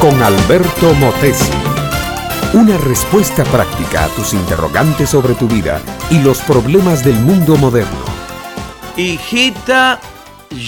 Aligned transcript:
con 0.00 0.22
Alberto 0.22 0.94
Motesi. 0.94 1.52
Una 2.54 2.78
respuesta 2.78 3.44
práctica 3.44 4.04
a 4.04 4.08
tus 4.08 4.32
interrogantes 4.32 5.10
sobre 5.10 5.34
tu 5.34 5.46
vida 5.46 5.78
y 6.10 6.22
los 6.22 6.38
problemas 6.40 7.04
del 7.04 7.16
mundo 7.16 7.56
moderno. 7.56 7.98
Hijita, 8.96 10.00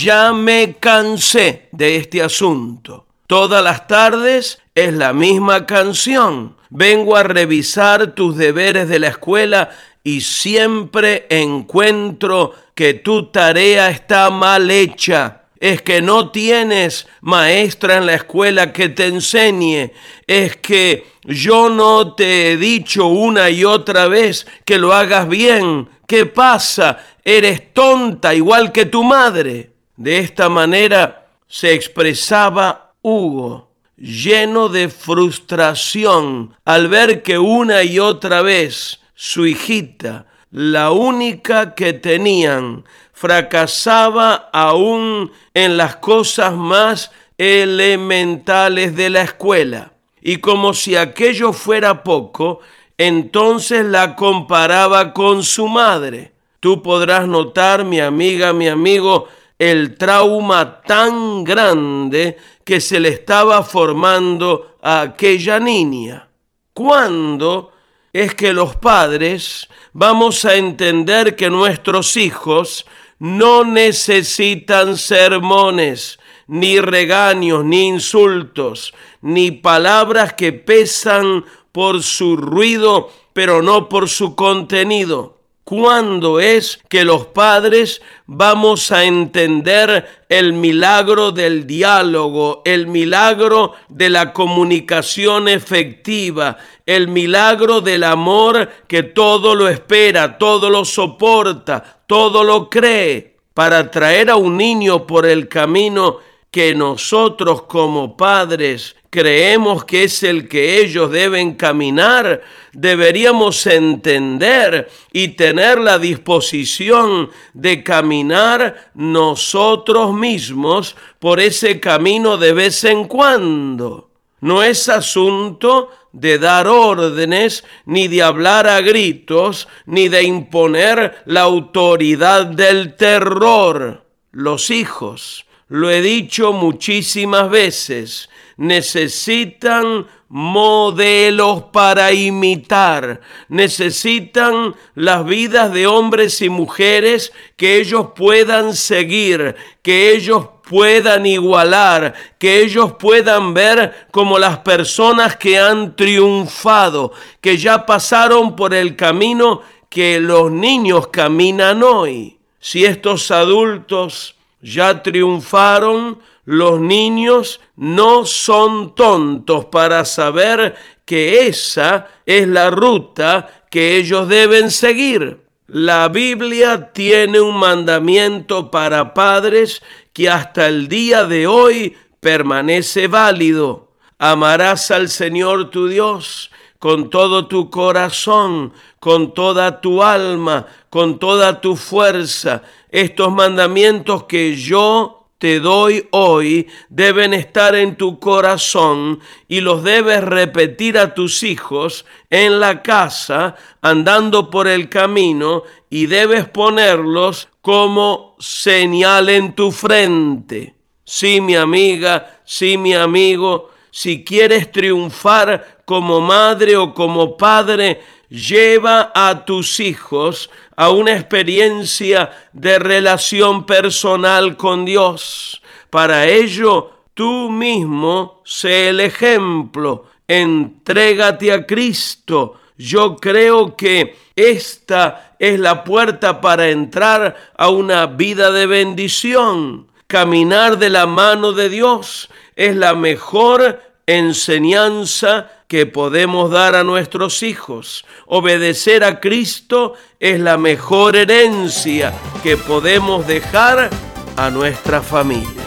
ya 0.00 0.32
me 0.32 0.76
cansé 0.80 1.68
de 1.72 1.96
este 1.96 2.22
asunto. 2.22 3.06
Todas 3.26 3.62
las 3.62 3.86
tardes 3.86 4.62
es 4.74 4.94
la 4.94 5.12
misma 5.12 5.66
canción. 5.66 6.56
Vengo 6.70 7.16
a 7.16 7.24
revisar 7.24 8.14
tus 8.14 8.38
deberes 8.38 8.88
de 8.88 8.98
la 8.98 9.08
escuela 9.08 9.68
y 10.02 10.22
siempre 10.22 11.26
encuentro 11.28 12.54
que 12.74 12.94
tu 12.94 13.30
tarea 13.30 13.90
está 13.90 14.30
mal 14.30 14.70
hecha. 14.70 15.42
Es 15.60 15.82
que 15.82 16.00
no 16.00 16.30
tienes 16.30 17.08
maestra 17.20 17.96
en 17.96 18.06
la 18.06 18.14
escuela 18.14 18.72
que 18.72 18.88
te 18.88 19.06
enseñe. 19.06 19.92
Es 20.26 20.56
que 20.56 21.06
yo 21.24 21.68
no 21.68 22.14
te 22.14 22.52
he 22.52 22.56
dicho 22.56 23.06
una 23.06 23.50
y 23.50 23.64
otra 23.64 24.06
vez 24.06 24.46
que 24.64 24.78
lo 24.78 24.92
hagas 24.92 25.28
bien. 25.28 25.88
¿Qué 26.06 26.26
pasa? 26.26 26.98
Eres 27.24 27.74
tonta 27.74 28.34
igual 28.34 28.72
que 28.72 28.86
tu 28.86 29.02
madre. 29.02 29.72
De 29.96 30.18
esta 30.18 30.48
manera 30.48 31.26
se 31.48 31.74
expresaba 31.74 32.92
Hugo, 33.02 33.72
lleno 33.96 34.68
de 34.68 34.88
frustración 34.88 36.54
al 36.64 36.88
ver 36.88 37.22
que 37.22 37.38
una 37.38 37.82
y 37.82 37.98
otra 37.98 38.42
vez 38.42 39.00
su 39.14 39.46
hijita, 39.46 40.26
la 40.50 40.90
única 40.90 41.74
que 41.74 41.92
tenían, 41.92 42.84
fracasaba 43.12 44.48
aún 44.52 45.32
en 45.54 45.76
las 45.76 45.96
cosas 45.96 46.54
más 46.54 47.10
elementales 47.36 48.94
de 48.96 49.10
la 49.10 49.22
escuela. 49.22 49.92
Y 50.20 50.38
como 50.38 50.74
si 50.74 50.96
aquello 50.96 51.52
fuera 51.52 52.02
poco, 52.02 52.60
entonces 52.96 53.84
la 53.84 54.16
comparaba 54.16 55.12
con 55.12 55.42
su 55.42 55.68
madre. 55.68 56.32
Tú 56.60 56.82
podrás 56.82 57.28
notar, 57.28 57.84
mi 57.84 58.00
amiga, 58.00 58.52
mi 58.52 58.68
amigo, 58.68 59.28
el 59.58 59.96
trauma 59.96 60.80
tan 60.82 61.44
grande 61.44 62.36
que 62.64 62.80
se 62.80 63.00
le 63.00 63.10
estaba 63.10 63.62
formando 63.62 64.76
a 64.82 65.00
aquella 65.02 65.58
niña. 65.60 66.28
¿Cuándo 66.72 67.72
es 68.12 68.34
que 68.34 68.52
los 68.52 68.76
padres 68.76 69.68
vamos 69.92 70.44
a 70.44 70.56
entender 70.56 71.36
que 71.36 71.50
nuestros 71.50 72.16
hijos 72.16 72.86
no 73.18 73.64
necesitan 73.64 74.96
sermones, 74.96 76.18
ni 76.46 76.80
regaños, 76.80 77.64
ni 77.64 77.88
insultos, 77.88 78.94
ni 79.20 79.50
palabras 79.50 80.32
que 80.32 80.52
pesan 80.52 81.44
por 81.72 82.02
su 82.02 82.36
ruido, 82.36 83.10
pero 83.32 83.62
no 83.62 83.88
por 83.88 84.08
su 84.08 84.34
contenido. 84.34 85.37
¿Cuándo 85.68 86.40
es 86.40 86.80
que 86.88 87.04
los 87.04 87.26
padres 87.26 88.00
vamos 88.24 88.90
a 88.90 89.04
entender 89.04 90.08
el 90.30 90.54
milagro 90.54 91.30
del 91.30 91.66
diálogo, 91.66 92.62
el 92.64 92.86
milagro 92.86 93.74
de 93.90 94.08
la 94.08 94.32
comunicación 94.32 95.46
efectiva, 95.46 96.56
el 96.86 97.08
milagro 97.08 97.82
del 97.82 98.04
amor 98.04 98.66
que 98.88 99.02
todo 99.02 99.54
lo 99.54 99.68
espera, 99.68 100.38
todo 100.38 100.70
lo 100.70 100.86
soporta, 100.86 102.00
todo 102.06 102.44
lo 102.44 102.70
cree, 102.70 103.36
para 103.52 103.90
traer 103.90 104.30
a 104.30 104.36
un 104.36 104.56
niño 104.56 105.06
por 105.06 105.26
el 105.26 105.48
camino 105.48 106.16
que 106.50 106.74
nosotros 106.74 107.64
como 107.64 108.16
padres 108.16 108.96
creemos 109.10 109.84
que 109.84 110.04
es 110.04 110.22
el 110.22 110.48
que 110.48 110.80
ellos 110.80 111.10
deben 111.10 111.54
caminar, 111.54 112.42
deberíamos 112.72 113.66
entender 113.66 114.88
y 115.12 115.28
tener 115.28 115.80
la 115.80 115.98
disposición 115.98 117.30
de 117.54 117.82
caminar 117.82 118.90
nosotros 118.94 120.14
mismos 120.14 120.96
por 121.18 121.40
ese 121.40 121.80
camino 121.80 122.36
de 122.36 122.52
vez 122.52 122.84
en 122.84 123.04
cuando. 123.04 124.10
No 124.40 124.62
es 124.62 124.88
asunto 124.88 125.90
de 126.12 126.38
dar 126.38 126.68
órdenes, 126.68 127.64
ni 127.86 128.08
de 128.08 128.22
hablar 128.22 128.66
a 128.66 128.80
gritos, 128.80 129.68
ni 129.86 130.08
de 130.08 130.22
imponer 130.22 131.22
la 131.26 131.42
autoridad 131.42 132.46
del 132.46 132.94
terror. 132.94 134.04
Los 134.30 134.70
hijos, 134.70 135.46
lo 135.68 135.90
he 135.90 136.00
dicho 136.00 136.52
muchísimas 136.52 137.50
veces, 137.50 138.28
necesitan 138.58 140.06
modelos 140.28 141.62
para 141.72 142.12
imitar, 142.12 143.20
necesitan 143.48 144.74
las 144.94 145.24
vidas 145.24 145.72
de 145.72 145.86
hombres 145.86 146.42
y 146.42 146.50
mujeres 146.50 147.32
que 147.56 147.78
ellos 147.78 148.08
puedan 148.14 148.74
seguir, 148.74 149.54
que 149.80 150.10
ellos 150.12 150.48
puedan 150.68 151.24
igualar, 151.24 152.12
que 152.38 152.60
ellos 152.60 152.94
puedan 152.98 153.54
ver 153.54 154.08
como 154.10 154.38
las 154.38 154.58
personas 154.58 155.36
que 155.36 155.58
han 155.58 155.96
triunfado, 155.96 157.12
que 157.40 157.56
ya 157.56 157.86
pasaron 157.86 158.54
por 158.56 158.74
el 158.74 158.96
camino 158.96 159.62
que 159.88 160.20
los 160.20 160.50
niños 160.50 161.08
caminan 161.08 161.82
hoy. 161.82 162.38
Si 162.58 162.84
estos 162.84 163.30
adultos 163.30 164.34
ya 164.60 165.02
triunfaron, 165.02 166.18
los 166.48 166.80
niños 166.80 167.60
no 167.76 168.24
son 168.24 168.94
tontos 168.94 169.66
para 169.66 170.06
saber 170.06 170.76
que 171.04 171.46
esa 171.46 172.06
es 172.24 172.48
la 172.48 172.70
ruta 172.70 173.66
que 173.70 173.98
ellos 173.98 174.28
deben 174.28 174.70
seguir. 174.70 175.42
La 175.66 176.08
Biblia 176.08 176.90
tiene 176.94 177.38
un 177.38 177.58
mandamiento 177.58 178.70
para 178.70 179.12
padres 179.12 179.82
que 180.14 180.30
hasta 180.30 180.68
el 180.68 180.88
día 180.88 181.24
de 181.24 181.46
hoy 181.46 181.94
permanece 182.18 183.08
válido. 183.08 183.92
Amarás 184.18 184.90
al 184.90 185.10
Señor 185.10 185.68
tu 185.68 185.86
Dios 185.86 186.50
con 186.78 187.10
todo 187.10 187.46
tu 187.46 187.68
corazón, 187.68 188.72
con 189.00 189.34
toda 189.34 189.82
tu 189.82 190.02
alma, 190.02 190.66
con 190.88 191.18
toda 191.18 191.60
tu 191.60 191.76
fuerza. 191.76 192.62
Estos 192.88 193.30
mandamientos 193.34 194.24
que 194.24 194.56
yo 194.56 195.17
te 195.38 195.60
doy 195.60 196.06
hoy 196.10 196.68
deben 196.88 197.32
estar 197.32 197.74
en 197.76 197.96
tu 197.96 198.18
corazón 198.18 199.20
y 199.46 199.60
los 199.60 199.84
debes 199.84 200.22
repetir 200.22 200.98
a 200.98 201.14
tus 201.14 201.44
hijos 201.44 202.04
en 202.28 202.58
la 202.60 202.82
casa, 202.82 203.54
andando 203.80 204.50
por 204.50 204.66
el 204.66 204.88
camino, 204.88 205.62
y 205.88 206.06
debes 206.06 206.48
ponerlos 206.48 207.48
como 207.62 208.36
señal 208.38 209.28
en 209.28 209.54
tu 209.54 209.70
frente. 209.70 210.74
Sí, 211.04 211.40
mi 211.40 211.54
amiga, 211.54 212.40
sí, 212.44 212.76
mi 212.76 212.94
amigo, 212.94 213.70
si 213.90 214.24
quieres 214.24 214.70
triunfar 214.70 215.78
como 215.84 216.20
madre 216.20 216.76
o 216.76 216.92
como 216.92 217.36
padre, 217.36 218.02
lleva 218.28 219.12
a 219.14 219.44
tus 219.44 219.80
hijos 219.80 220.50
a 220.76 220.90
una 220.90 221.12
experiencia 221.12 222.30
de 222.52 222.78
relación 222.78 223.66
personal 223.66 224.56
con 224.56 224.84
Dios. 224.84 225.62
Para 225.90 226.26
ello, 226.26 226.92
tú 227.14 227.50
mismo 227.50 228.42
sé 228.44 228.90
el 228.90 229.00
ejemplo. 229.00 230.06
Entrégate 230.26 231.52
a 231.52 231.66
Cristo. 231.66 232.60
Yo 232.76 233.16
creo 233.16 233.74
que 233.74 234.16
esta 234.36 235.34
es 235.38 235.58
la 235.58 235.82
puerta 235.82 236.40
para 236.40 236.68
entrar 236.68 237.34
a 237.56 237.70
una 237.70 238.06
vida 238.06 238.52
de 238.52 238.66
bendición. 238.66 239.88
Caminar 240.06 240.78
de 240.78 240.90
la 240.90 241.06
mano 241.06 241.52
de 241.52 241.68
Dios 241.68 242.30
es 242.54 242.76
la 242.76 242.94
mejor 242.94 243.82
enseñanza 244.06 245.50
que 245.68 245.84
podemos 245.84 246.50
dar 246.50 246.74
a 246.74 246.82
nuestros 246.82 247.42
hijos. 247.42 248.04
Obedecer 248.26 249.04
a 249.04 249.20
Cristo 249.20 249.92
es 250.18 250.40
la 250.40 250.56
mejor 250.56 251.14
herencia 251.14 252.14
que 252.42 252.56
podemos 252.56 253.26
dejar 253.26 253.90
a 254.36 254.50
nuestra 254.50 255.02
familia. 255.02 255.62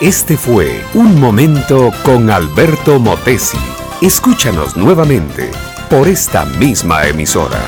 Este 0.00 0.36
fue 0.36 0.84
Un 0.94 1.18
Momento 1.20 1.92
con 2.04 2.28
Alberto 2.30 2.98
Motesi. 2.98 3.58
Escúchanos 4.00 4.76
nuevamente 4.76 5.50
por 5.88 6.08
esta 6.08 6.44
misma 6.44 7.06
emisora. 7.06 7.60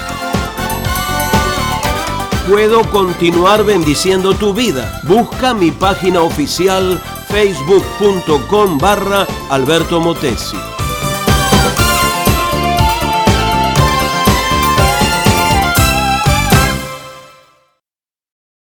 Puedo 2.49 2.83
continuar 2.91 3.65
bendiciendo 3.65 4.35
tu 4.35 4.53
vida. 4.53 5.01
Busca 5.05 5.55
mi 5.55 5.71
página 5.71 6.23
oficial 6.23 7.01
facebook.com 7.29 8.79
barra 8.79 9.27
Alberto 9.51 10.01
Motesi. 10.01 10.57